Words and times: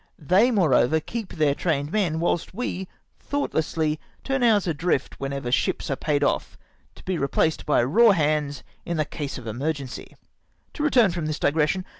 They 0.17 0.49
moreover 0.49 0.99
keep 0.99 1.33
their 1.33 1.53
trained 1.53 1.91
men, 1.91 2.19
whilst 2.19 2.55
we 2.55 2.87
thoughtlessly 3.19 3.99
turn 4.23 4.41
ours 4.41 4.67
adi"ift 4.67 5.13
whenever 5.19 5.51
ships 5.51 5.91
are 5.91 5.95
paid 5.95 6.23
off— 6.23 6.57
to 6.95 7.03
be 7.05 7.19
replaced 7.19 7.67
by 7.67 7.83
raw 7.83 8.09
hands 8.09 8.63
in 8.83 8.97
case 9.11 9.37
of 9.37 9.45
emergency! 9.45 10.15
To 10.73 10.81
retm''n 10.81 11.13
from 11.13 11.27
this 11.27 11.37
digression. 11.37 11.85